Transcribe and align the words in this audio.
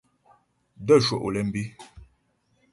N 0.79 0.83
də̂ 0.87 0.95
cwə́ 1.05 1.19
Olémbé. 1.27 1.63